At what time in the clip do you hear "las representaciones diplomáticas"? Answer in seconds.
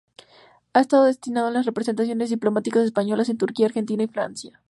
1.53-2.85